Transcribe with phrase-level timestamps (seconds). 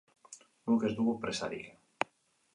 [0.71, 2.11] Guk ez dugu presarik.